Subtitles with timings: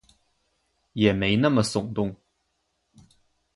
[0.93, 2.15] 也没那么耸动